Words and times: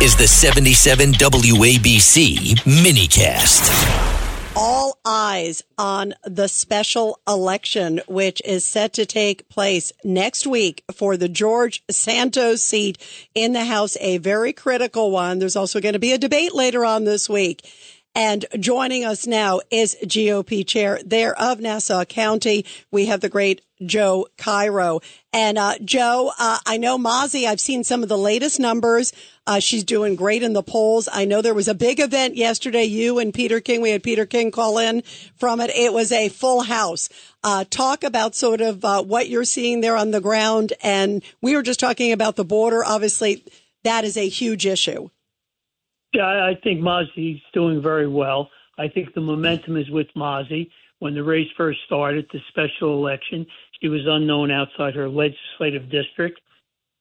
is 0.00 0.16
the 0.16 0.28
77 0.28 1.12
WABC 1.12 2.54
minicast 2.60 4.18
all 4.60 4.98
eyes 5.04 5.62
on 5.78 6.14
the 6.24 6.48
special 6.48 7.20
election, 7.28 8.00
which 8.08 8.42
is 8.44 8.64
set 8.64 8.92
to 8.94 9.06
take 9.06 9.48
place 9.48 9.92
next 10.02 10.48
week 10.48 10.82
for 10.92 11.16
the 11.16 11.28
George 11.28 11.84
Santos 11.88 12.60
seat 12.64 12.98
in 13.36 13.52
the 13.52 13.64
House, 13.64 13.96
a 14.00 14.18
very 14.18 14.52
critical 14.52 15.12
one. 15.12 15.38
There's 15.38 15.54
also 15.54 15.80
going 15.80 15.92
to 15.92 16.00
be 16.00 16.12
a 16.12 16.18
debate 16.18 16.56
later 16.56 16.84
on 16.84 17.04
this 17.04 17.28
week. 17.28 17.70
And 18.16 18.46
joining 18.58 19.04
us 19.04 19.28
now 19.28 19.60
is 19.70 19.96
GOP 20.02 20.66
chair 20.66 20.98
there 21.06 21.40
of 21.40 21.60
Nassau 21.60 22.04
County. 22.04 22.64
We 22.90 23.06
have 23.06 23.20
the 23.20 23.28
great 23.28 23.62
Joe 23.84 24.26
Cairo. 24.36 25.00
And 25.32 25.58
uh, 25.58 25.74
Joe, 25.84 26.32
uh, 26.38 26.58
I 26.66 26.76
know 26.76 26.98
Mazi, 26.98 27.46
I've 27.46 27.60
seen 27.60 27.84
some 27.84 28.02
of 28.02 28.08
the 28.08 28.18
latest 28.18 28.58
numbers. 28.58 29.12
Uh, 29.46 29.60
she's 29.60 29.84
doing 29.84 30.14
great 30.14 30.42
in 30.42 30.52
the 30.52 30.62
polls. 30.62 31.08
I 31.12 31.24
know 31.24 31.40
there 31.40 31.54
was 31.54 31.68
a 31.68 31.74
big 31.74 32.00
event 32.00 32.36
yesterday. 32.36 32.84
You 32.84 33.18
and 33.18 33.32
Peter 33.32 33.60
King, 33.60 33.80
we 33.80 33.90
had 33.90 34.02
Peter 34.02 34.26
King 34.26 34.50
call 34.50 34.78
in 34.78 35.02
from 35.36 35.60
it. 35.60 35.70
It 35.70 35.92
was 35.92 36.12
a 36.12 36.28
full 36.28 36.62
house. 36.62 37.08
Uh, 37.42 37.64
talk 37.68 38.04
about 38.04 38.34
sort 38.34 38.60
of 38.60 38.84
uh, 38.84 39.02
what 39.02 39.28
you're 39.28 39.44
seeing 39.44 39.80
there 39.80 39.96
on 39.96 40.10
the 40.10 40.20
ground. 40.20 40.72
And 40.82 41.22
we 41.40 41.56
were 41.56 41.62
just 41.62 41.80
talking 41.80 42.12
about 42.12 42.36
the 42.36 42.44
border. 42.44 42.84
Obviously, 42.84 43.44
that 43.84 44.04
is 44.04 44.16
a 44.16 44.28
huge 44.28 44.66
issue. 44.66 45.08
Yeah, 46.12 46.24
I 46.26 46.58
think 46.62 46.80
Mazi's 46.80 47.40
doing 47.52 47.82
very 47.82 48.08
well. 48.08 48.50
I 48.78 48.88
think 48.88 49.12
the 49.14 49.20
momentum 49.20 49.76
is 49.76 49.90
with 49.90 50.06
Mazi. 50.16 50.70
When 51.00 51.14
the 51.14 51.22
race 51.22 51.48
first 51.56 51.80
started, 51.86 52.26
the 52.32 52.40
special 52.48 52.94
election, 52.94 53.46
she 53.80 53.88
was 53.88 54.02
unknown 54.06 54.50
outside 54.50 54.94
her 54.94 55.08
legislative 55.08 55.90
district. 55.90 56.40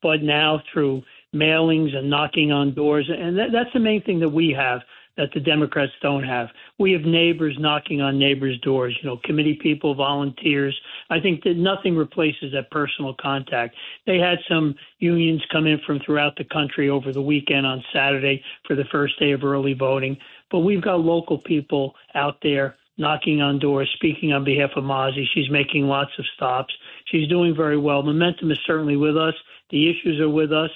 But 0.02 0.22
now, 0.22 0.62
through 0.72 1.04
mailings 1.34 1.96
and 1.96 2.10
knocking 2.10 2.52
on 2.52 2.74
doors, 2.74 3.10
and 3.10 3.38
that, 3.38 3.52
that's 3.52 3.74
the 3.74 3.80
main 3.80 4.04
thing 4.04 4.20
that 4.20 4.30
we 4.30 4.52
have 4.52 4.82
that 5.18 5.32
the 5.34 5.40
Democrats 5.40 5.92
don't 6.02 6.24
have. 6.24 6.48
We 6.78 6.92
have 6.94 7.02
neighbors 7.02 7.58
knocking 7.60 8.02
on 8.02 8.20
neighbors' 8.20 8.60
doors, 8.62 8.98
you 9.02 9.10
know, 9.10 9.20
committee 9.24 9.60
people, 9.62 9.96
volunteers. 9.96 10.80
I 11.10 11.20
think 11.20 11.44
that 11.44 11.58
nothing 11.58 11.96
replaces 11.96 12.54
that 12.54 12.72
personal 12.72 13.16
contact. 13.20 13.76
They 14.06 14.18
had 14.18 14.38
some 14.48 14.76
unions 15.00 15.44
come 15.52 15.68
in 15.68 15.80
from 15.86 16.00
throughout 16.00 16.36
the 16.38 16.46
country 16.46 16.90
over 16.90 17.12
the 17.12 17.22
weekend 17.22 17.66
on 17.66 17.84
Saturday 17.92 18.44
for 18.66 18.76
the 18.76 18.86
first 18.92 19.20
day 19.20 19.32
of 19.32 19.44
early 19.44 19.74
voting, 19.74 20.18
but 20.52 20.60
we've 20.60 20.82
got 20.82 21.00
local 21.00 21.40
people 21.40 21.96
out 22.16 22.38
there 22.42 22.76
knocking 22.98 23.42
on 23.42 23.60
doors, 23.60 23.90
speaking 23.96 24.34
on 24.34 24.44
behalf 24.44 24.72
of 24.76 24.84
Mazi. 24.84 25.28
She's 25.34 25.50
making 25.50 25.88
lots 25.88 26.12
of 26.18 26.26
stops. 26.36 26.74
She's 27.06 27.28
doing 27.28 27.56
very 27.56 27.78
well. 27.78 28.02
Momentum 28.02 28.52
is 28.52 28.60
certainly 28.66 28.98
with 28.98 29.18
us. 29.18 29.36
The 29.70 29.90
issues 29.90 30.20
are 30.20 30.30
with 30.30 30.52
us. 30.52 30.72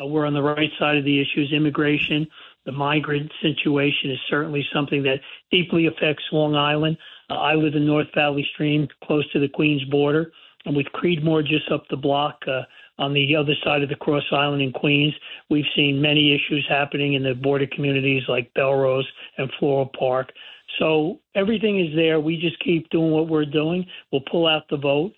Uh, 0.00 0.06
we're 0.06 0.26
on 0.26 0.34
the 0.34 0.42
right 0.42 0.70
side 0.78 0.96
of 0.96 1.04
the 1.04 1.20
issues. 1.20 1.52
Immigration, 1.52 2.26
the 2.66 2.72
migrant 2.72 3.32
situation 3.40 4.10
is 4.10 4.18
certainly 4.28 4.66
something 4.74 5.02
that 5.04 5.20
deeply 5.50 5.86
affects 5.86 6.24
Long 6.32 6.54
Island. 6.54 6.98
Uh, 7.30 7.34
I 7.34 7.54
live 7.54 7.74
in 7.74 7.86
North 7.86 8.08
Valley 8.14 8.46
Stream, 8.52 8.88
close 9.04 9.30
to 9.32 9.40
the 9.40 9.48
Queens 9.48 9.84
border, 9.84 10.32
and 10.66 10.76
with 10.76 10.86
Creedmoor 10.94 11.46
just 11.46 11.70
up 11.70 11.84
the 11.88 11.96
block 11.96 12.42
uh, 12.46 12.62
on 12.98 13.14
the 13.14 13.36
other 13.36 13.54
side 13.62 13.82
of 13.82 13.88
the 13.88 13.94
Cross 13.94 14.24
Island 14.32 14.62
in 14.62 14.72
Queens, 14.72 15.14
we've 15.48 15.64
seen 15.74 16.00
many 16.00 16.34
issues 16.34 16.66
happening 16.68 17.14
in 17.14 17.22
the 17.22 17.34
border 17.34 17.66
communities 17.66 18.22
like 18.28 18.52
Bellerose 18.54 19.04
and 19.38 19.50
Floral 19.58 19.90
Park. 19.98 20.32
So 20.78 21.20
everything 21.34 21.78
is 21.78 21.94
there. 21.94 22.20
We 22.20 22.38
just 22.38 22.58
keep 22.64 22.88
doing 22.90 23.10
what 23.12 23.28
we're 23.28 23.44
doing. 23.44 23.86
We'll 24.10 24.22
pull 24.30 24.46
out 24.46 24.62
the 24.68 24.76
vote. 24.76 25.12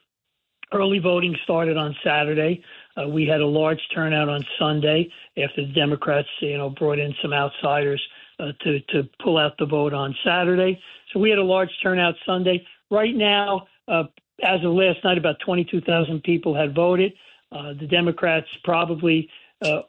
Early 0.73 0.99
voting 0.99 1.35
started 1.45 1.79
on 1.79 1.97
Saturday. 2.05 2.63
Uh, 2.99 3.09
we 3.09 3.27
had 3.27 3.41
a 3.41 3.47
large 3.47 3.81
turnout 3.95 4.29
on 4.29 4.45
Sunday 4.59 5.11
after 5.37 5.67
the 5.67 5.73
Democrats, 5.73 6.29
you 6.41 6.57
know, 6.57 6.71
brought 6.71 6.99
in 6.99 7.15
some 7.23 7.33
outsiders 7.33 8.03
uh, 8.41 8.53
to 8.61 8.81
to 8.81 9.09
pull 9.23 9.39
out 9.39 9.57
the 9.59 9.67
vote 9.67 9.93
on 9.93 10.15
Saturday. 10.25 10.81
So 11.13 11.21
we 11.21 11.31
had 11.31 11.39
a 11.39 11.45
large 11.45 11.71
turnout 11.83 12.15
Sunday. 12.27 12.67
Right 12.91 13.15
now, 13.15 13.67
uh, 13.87 14.05
as 14.43 14.65
of 14.65 14.73
last 14.73 15.03
night, 15.05 15.19
about 15.19 15.37
22,000 15.45 16.23
people 16.23 16.55
had 16.55 16.75
voted. 16.75 17.13
Uh, 17.53 17.75
the 17.79 17.87
Democrats 17.87 18.47
probably 18.65 19.29
uh, 19.63 19.83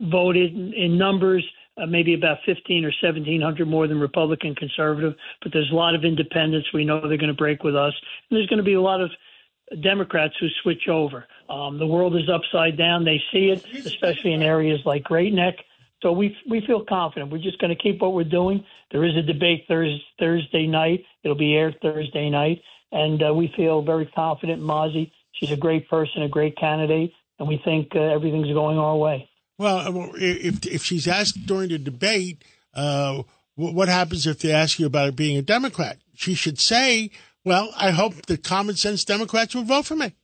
voted 0.00 0.54
in, 0.54 0.72
in 0.74 0.98
numbers. 0.98 1.44
Uh, 1.76 1.86
maybe 1.86 2.14
about 2.14 2.38
15 2.46 2.84
or 2.84 2.92
1700 3.02 3.66
more 3.66 3.88
than 3.88 3.98
Republican 3.98 4.54
conservative, 4.54 5.12
but 5.42 5.52
there's 5.52 5.72
a 5.72 5.74
lot 5.74 5.96
of 5.96 6.04
independents. 6.04 6.68
We 6.72 6.84
know 6.84 7.00
they're 7.00 7.18
going 7.18 7.26
to 7.26 7.34
break 7.34 7.64
with 7.64 7.74
us. 7.74 7.92
And 8.30 8.36
there's 8.36 8.46
going 8.46 8.58
to 8.58 8.64
be 8.64 8.74
a 8.74 8.80
lot 8.80 9.00
of 9.00 9.10
Democrats 9.82 10.34
who 10.38 10.48
switch 10.62 10.88
over. 10.88 11.26
Um, 11.48 11.78
the 11.78 11.86
world 11.86 12.16
is 12.16 12.28
upside 12.28 12.76
down. 12.76 13.04
They 13.04 13.20
see 13.32 13.50
it, 13.50 13.64
especially 13.86 14.32
in 14.32 14.42
areas 14.42 14.80
like 14.84 15.04
Great 15.04 15.32
Neck. 15.32 15.54
So 16.02 16.12
we 16.12 16.36
we 16.48 16.60
feel 16.66 16.84
confident. 16.84 17.32
We're 17.32 17.38
just 17.38 17.58
going 17.58 17.74
to 17.74 17.82
keep 17.82 18.02
what 18.02 18.12
we're 18.12 18.24
doing. 18.24 18.64
There 18.90 19.04
is 19.04 19.16
a 19.16 19.22
debate 19.22 19.64
Thursday, 19.66 20.02
Thursday 20.18 20.66
night. 20.66 21.04
It'll 21.22 21.36
be 21.36 21.54
aired 21.54 21.76
Thursday 21.80 22.28
night, 22.28 22.60
and 22.92 23.22
uh, 23.22 23.32
we 23.32 23.52
feel 23.56 23.82
very 23.82 24.06
confident. 24.14 24.60
Mazi, 24.60 25.10
she's 25.32 25.50
a 25.50 25.56
great 25.56 25.88
person, 25.88 26.22
a 26.22 26.28
great 26.28 26.56
candidate, 26.58 27.12
and 27.38 27.48
we 27.48 27.60
think 27.64 27.88
uh, 27.94 28.00
everything's 28.00 28.52
going 28.52 28.76
our 28.78 28.96
way. 28.96 29.28
Well, 29.56 30.12
if 30.16 30.66
if 30.66 30.84
she's 30.84 31.08
asked 31.08 31.46
during 31.46 31.70
the 31.70 31.78
debate, 31.78 32.44
uh, 32.74 33.22
what 33.54 33.88
happens 33.88 34.26
if 34.26 34.40
they 34.40 34.52
ask 34.52 34.78
you 34.78 34.86
about 34.86 35.08
it 35.08 35.16
being 35.16 35.38
a 35.38 35.42
Democrat? 35.42 35.98
She 36.14 36.34
should 36.34 36.60
say, 36.60 37.10
well, 37.44 37.72
I 37.76 37.90
hope 37.90 38.14
the 38.26 38.36
common 38.36 38.76
sense 38.76 39.04
Democrats 39.04 39.54
will 39.54 39.64
vote 39.64 39.86
for 39.86 39.96
me. 39.96 40.14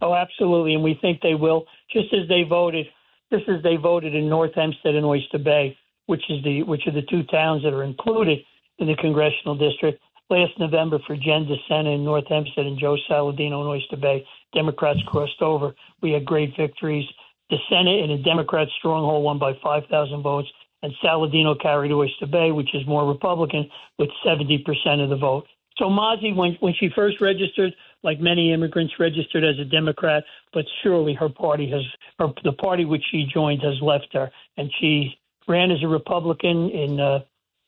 Oh, 0.00 0.14
absolutely, 0.14 0.74
and 0.74 0.82
we 0.82 0.98
think 1.00 1.20
they 1.20 1.34
will, 1.34 1.66
just 1.92 2.12
as 2.12 2.28
they 2.28 2.42
voted, 2.42 2.86
just 3.32 3.48
as 3.48 3.62
they 3.62 3.76
voted 3.76 4.14
in 4.14 4.28
North 4.28 4.54
Hempstead 4.54 4.94
and 4.94 5.06
Oyster 5.06 5.38
Bay, 5.38 5.76
which 6.06 6.22
is 6.28 6.42
the 6.42 6.62
which 6.64 6.82
are 6.86 6.92
the 6.92 7.06
two 7.08 7.22
towns 7.24 7.62
that 7.62 7.72
are 7.72 7.84
included 7.84 8.40
in 8.78 8.88
the 8.88 8.96
congressional 8.96 9.56
district. 9.56 10.02
Last 10.28 10.58
November 10.58 10.98
for 11.06 11.14
Jen 11.14 11.46
DeSena 11.46 11.94
in 11.94 12.04
North 12.04 12.26
Hempstead 12.26 12.64
and 12.64 12.78
Joe 12.78 12.96
Saladino 13.08 13.60
in 13.60 13.66
Oyster 13.66 13.96
Bay, 13.96 14.26
Democrats 14.54 15.00
crossed 15.06 15.42
over. 15.42 15.74
We 16.00 16.12
had 16.12 16.24
great 16.24 16.56
victories. 16.56 17.04
DeSena 17.50 18.02
in 18.02 18.10
a 18.12 18.22
Democrat 18.22 18.66
stronghold 18.78 19.24
won 19.24 19.38
by 19.38 19.52
5,000 19.62 20.22
votes, 20.22 20.48
and 20.82 20.92
Saladino 21.04 21.60
carried 21.60 21.92
Oyster 21.92 22.26
Bay, 22.26 22.50
which 22.50 22.74
is 22.74 22.86
more 22.86 23.06
Republican, 23.06 23.70
with 23.98 24.08
70% 24.24 24.64
of 25.02 25.10
the 25.10 25.16
vote. 25.16 25.46
So 25.78 25.86
Mazi, 25.86 26.34
when 26.34 26.56
when 26.60 26.74
she 26.74 26.90
first 26.94 27.20
registered, 27.20 27.74
like 28.02 28.20
many 28.20 28.52
immigrants, 28.52 28.94
registered 28.98 29.44
as 29.44 29.58
a 29.58 29.64
Democrat, 29.64 30.24
but 30.52 30.64
surely 30.82 31.14
her 31.14 31.28
party 31.28 31.70
has, 31.70 31.82
her, 32.18 32.28
the 32.44 32.52
party 32.52 32.84
which 32.84 33.02
she 33.10 33.26
joined 33.32 33.62
has 33.62 33.80
left 33.80 34.08
her, 34.12 34.30
and 34.56 34.70
she 34.80 35.18
ran 35.48 35.70
as 35.70 35.82
a 35.82 35.88
Republican 35.88 36.70
in 36.70 37.00
uh, 37.00 37.20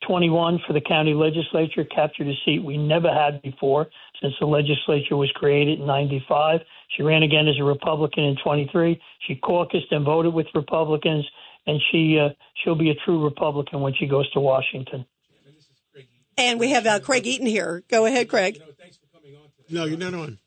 21 0.07 0.61
for 0.67 0.73
the 0.73 0.81
county 0.81 1.15
legislature, 1.15 1.85
captured 1.85 2.29
a 2.29 2.35
seat 2.45 2.63
we 2.63 2.77
never 2.77 3.13
had 3.13 3.41
before 3.43 3.87
since 4.21 4.35
the 4.39 4.47
legislature 4.47 5.17
was 5.17 5.31
created 5.33 5.81
in 5.81 5.87
95. 5.87 6.61
She 6.97 7.03
ran 7.03 7.23
again 7.23 7.49
as 7.49 7.59
a 7.59 7.65
Republican 7.65 8.25
in 8.25 8.37
23. 8.43 9.01
She 9.27 9.37
caucused 9.37 9.91
and 9.91 10.05
voted 10.05 10.35
with 10.35 10.47
Republicans, 10.55 11.25
and 11.67 11.81
she 11.91 12.19
uh, 12.19 12.31
she'll 12.63 12.75
be 12.75 12.91
a 12.91 12.95
true 13.05 13.25
Republican 13.25 13.81
when 13.81 13.95
she 13.95 14.07
goes 14.07 14.31
to 14.33 14.41
Washington. 14.41 15.07
And 16.37 16.59
we 16.59 16.71
have 16.71 16.87
uh, 16.87 17.01
Craig 17.01 17.27
Eaton 17.27 17.47
here. 17.47 17.83
Go 17.89 18.07
ahead, 18.07 18.29
Craig. 18.29 18.61
No, 19.71 19.85
you're 19.85 19.99
not 19.99 20.15
on. 20.15 20.39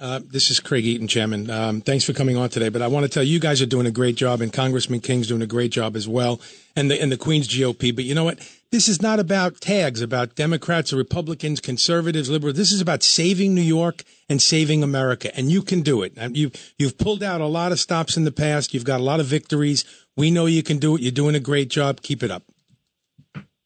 Uh, 0.00 0.18
this 0.26 0.50
is 0.50 0.60
Craig 0.60 0.86
Eaton, 0.86 1.06
Chairman. 1.06 1.50
Um, 1.50 1.82
thanks 1.82 2.04
for 2.04 2.14
coming 2.14 2.34
on 2.34 2.48
today. 2.48 2.70
But 2.70 2.80
I 2.80 2.86
want 2.86 3.04
to 3.04 3.08
tell 3.10 3.22
you, 3.22 3.34
you 3.34 3.38
guys 3.38 3.60
are 3.60 3.66
doing 3.66 3.86
a 3.86 3.90
great 3.90 4.16
job, 4.16 4.40
and 4.40 4.50
Congressman 4.50 5.00
King's 5.00 5.28
doing 5.28 5.42
a 5.42 5.46
great 5.46 5.72
job 5.72 5.94
as 5.94 6.08
well, 6.08 6.40
and 6.74 6.90
the 6.90 7.00
and 7.00 7.12
the 7.12 7.18
Queens 7.18 7.48
GOP. 7.48 7.94
But 7.94 8.04
you 8.04 8.14
know 8.14 8.24
what? 8.24 8.38
This 8.72 8.88
is 8.88 9.02
not 9.02 9.20
about 9.20 9.60
tags, 9.60 10.00
about 10.00 10.36
Democrats 10.36 10.90
or 10.90 10.96
Republicans, 10.96 11.60
conservatives, 11.60 12.30
liberals. 12.30 12.56
This 12.56 12.72
is 12.72 12.80
about 12.80 13.02
saving 13.02 13.54
New 13.54 13.60
York 13.60 14.04
and 14.30 14.40
saving 14.40 14.82
America, 14.82 15.36
and 15.36 15.52
you 15.52 15.60
can 15.60 15.82
do 15.82 16.02
it. 16.02 16.14
You 16.34 16.50
you've 16.78 16.96
pulled 16.96 17.22
out 17.22 17.42
a 17.42 17.46
lot 17.46 17.70
of 17.70 17.78
stops 17.78 18.16
in 18.16 18.24
the 18.24 18.32
past. 18.32 18.72
You've 18.72 18.84
got 18.84 19.00
a 19.00 19.04
lot 19.04 19.20
of 19.20 19.26
victories. 19.26 19.84
We 20.16 20.30
know 20.30 20.46
you 20.46 20.62
can 20.62 20.78
do 20.78 20.96
it. 20.96 21.02
You're 21.02 21.12
doing 21.12 21.34
a 21.34 21.40
great 21.40 21.68
job. 21.68 22.00
Keep 22.00 22.22
it 22.22 22.30
up. 22.30 22.44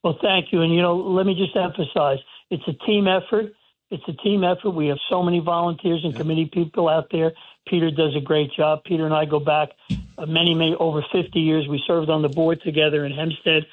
Well, 0.05 0.19
thank 0.21 0.53
you. 0.53 0.61
And, 0.61 0.73
you 0.73 0.83
know, 0.83 0.97
let 0.97 1.25
me 1.25 1.35
just 1.35 1.57
emphasize 1.57 2.19
it's 2.51 2.63
a 2.69 2.75
team 2.85 3.09
effort. 3.09 3.55
It's 3.91 4.05
a 4.07 4.13
team 4.13 4.45
effort. 4.45 4.71
We 4.71 4.89
have 4.89 4.99
so 5.09 5.23
many 5.23 5.41
volunteers 5.41 6.03
and 6.05 6.15
committee 6.15 6.45
people 6.53 6.91
out 6.91 7.09
there. 7.11 7.33
Peter 7.67 7.91
does 7.91 8.15
a 8.15 8.21
great 8.21 8.53
job. 8.53 8.85
Peter 8.85 9.07
and 9.07 9.15
I 9.15 9.25
go 9.25 9.41
back 9.41 9.71
uh, 10.19 10.27
many, 10.27 10.55
many, 10.55 10.77
over 10.79 11.03
50 11.11 11.41
years. 11.41 11.67
We 11.67 11.83
served 11.87 12.11
on 12.11 12.21
the 12.21 12.29
board 12.29 12.61
together 12.63 13.07
in 13.07 13.13
Hempstead. 13.13 13.65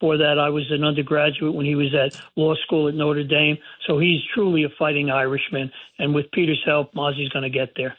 For 0.00 0.18
that, 0.18 0.38
I 0.38 0.50
was 0.50 0.70
an 0.70 0.84
undergraduate 0.84 1.54
when 1.54 1.64
he 1.64 1.74
was 1.74 1.94
at 1.94 2.20
law 2.34 2.54
school 2.56 2.88
at 2.88 2.94
Notre 2.94 3.22
Dame. 3.22 3.56
So 3.86 3.98
he's 3.98 4.20
truly 4.34 4.64
a 4.64 4.68
fighting 4.76 5.08
Irishman. 5.10 5.70
And 5.98 6.14
with 6.14 6.30
Peter's 6.32 6.62
help, 6.66 6.92
Mazi's 6.94 7.28
going 7.28 7.44
to 7.44 7.50
get 7.50 7.70
there. 7.76 7.96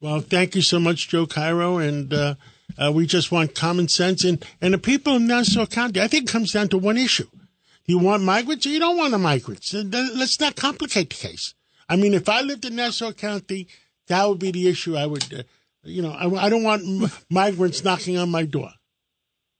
Well, 0.00 0.20
thank 0.20 0.54
you 0.56 0.62
so 0.62 0.80
much, 0.80 1.08
Joe 1.08 1.26
Cairo. 1.26 1.78
And, 1.78 2.12
uh, 2.12 2.34
uh, 2.80 2.90
we 2.92 3.06
just 3.06 3.30
want 3.30 3.54
common 3.54 3.88
sense. 3.88 4.24
And, 4.24 4.44
and 4.60 4.74
the 4.74 4.78
people 4.78 5.16
in 5.16 5.26
Nassau 5.26 5.66
County, 5.66 6.00
I 6.00 6.08
think 6.08 6.24
it 6.24 6.32
comes 6.32 6.52
down 6.52 6.68
to 6.68 6.78
one 6.78 6.96
issue. 6.96 7.28
Do 7.30 7.96
you 7.96 7.98
want 7.98 8.22
migrants 8.22 8.66
or 8.66 8.70
you 8.70 8.78
don't 8.78 8.96
want 8.96 9.12
the 9.12 9.18
migrants? 9.18 9.74
Let's 9.74 10.40
not 10.40 10.56
complicate 10.56 11.10
the 11.10 11.16
case. 11.16 11.54
I 11.88 11.96
mean, 11.96 12.14
if 12.14 12.28
I 12.28 12.40
lived 12.40 12.64
in 12.64 12.76
Nassau 12.76 13.12
County, 13.12 13.66
that 14.06 14.28
would 14.28 14.38
be 14.38 14.50
the 14.52 14.68
issue 14.68 14.96
I 14.96 15.06
would, 15.06 15.32
uh, 15.32 15.42
you 15.82 16.02
know, 16.02 16.12
I, 16.12 16.46
I 16.46 16.48
don't 16.48 16.62
want 16.62 17.12
migrants 17.30 17.84
knocking 17.84 18.16
on 18.16 18.30
my 18.30 18.44
door. 18.44 18.70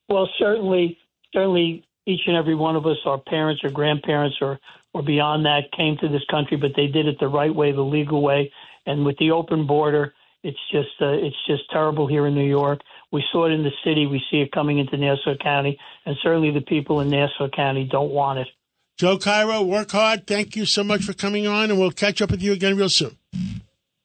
Well, 0.08 0.28
certainly, 0.38 0.99
certainly, 1.32 1.84
each 2.06 2.22
and 2.26 2.37
every 2.37 2.55
one 2.55 2.76
of 2.76 2.87
us, 2.87 2.96
our 3.05 3.19
parents 3.19 3.62
or 3.64 3.70
grandparents 3.70 4.37
or 4.40 4.58
or 4.93 5.02
beyond 5.02 5.44
that, 5.44 5.70
came 5.76 5.96
to 5.99 6.08
this 6.08 6.25
country, 6.28 6.56
but 6.56 6.72
they 6.75 6.88
did 6.88 7.06
it 7.06 7.17
the 7.20 7.28
right 7.28 7.55
way, 7.55 7.70
the 7.70 7.81
legal 7.81 8.22
way, 8.22 8.52
and 8.87 9.05
with 9.05 9.17
the 9.19 9.31
open 9.31 9.67
border. 9.67 10.12
It's 10.43 10.58
just 10.72 10.88
uh, 11.00 11.12
it's 11.12 11.37
just 11.46 11.62
terrible 11.70 12.06
here 12.08 12.26
in 12.26 12.34
New 12.34 12.49
York. 12.49 12.81
We 13.12 13.24
saw 13.32 13.46
it 13.46 13.52
in 13.52 13.62
the 13.62 13.72
city. 13.84 14.06
We 14.06 14.22
see 14.30 14.40
it 14.40 14.52
coming 14.52 14.78
into 14.78 14.96
Nassau 14.96 15.34
County, 15.42 15.78
and 16.06 16.16
certainly 16.22 16.50
the 16.52 16.60
people 16.60 17.00
in 17.00 17.08
Nassau 17.08 17.48
County 17.48 17.88
don't 17.90 18.10
want 18.10 18.38
it. 18.38 18.48
Joe 18.98 19.18
Cairo, 19.18 19.62
work 19.62 19.90
hard. 19.90 20.26
Thank 20.26 20.56
you 20.56 20.66
so 20.66 20.84
much 20.84 21.02
for 21.02 21.12
coming 21.12 21.46
on, 21.46 21.70
and 21.70 21.80
we'll 21.80 21.90
catch 21.90 22.20
up 22.20 22.30
with 22.30 22.42
you 22.42 22.52
again 22.52 22.76
real 22.76 22.88
soon. 22.88 23.16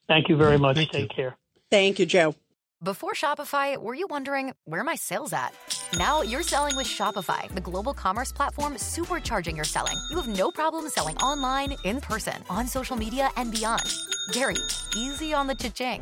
Thank 0.07 0.29
you 0.29 0.37
very 0.37 0.57
much. 0.57 0.77
Thank 0.77 0.91
Take 0.91 1.01
you. 1.11 1.15
care. 1.15 1.37
Thank 1.69 1.99
you, 1.99 2.05
Joe. 2.05 2.35
Before 2.83 3.13
Shopify, 3.13 3.77
were 3.77 3.95
you 3.95 4.05
wondering 4.07 4.53
where 4.65 4.81
are 4.81 4.85
my 4.85 4.95
sales 4.95 5.33
at? 5.33 5.53
Now 5.97 6.21
you're 6.21 6.43
selling 6.43 6.75
with 6.75 6.85
Shopify, 6.85 7.49
the 7.53 7.61
global 7.61 7.93
commerce 7.93 8.31
platform 8.31 8.75
supercharging 8.75 9.55
your 9.55 9.65
selling. 9.65 9.97
You 10.11 10.17
have 10.17 10.27
no 10.27 10.51
problem 10.51 10.87
selling 10.89 11.17
online, 11.17 11.75
in 11.83 11.99
person, 11.99 12.43
on 12.49 12.67
social 12.67 12.95
media, 12.95 13.29
and 13.37 13.51
beyond. 13.51 13.91
Gary, 14.33 14.57
easy 14.95 15.33
on 15.33 15.47
the 15.47 15.55
cha-ching. 15.55 16.01